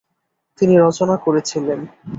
[0.59, 1.79] তিনি রচনা করেছিলেন।